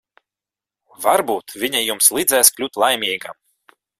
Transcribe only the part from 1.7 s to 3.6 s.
jums līdzēs kļūt laimīgam.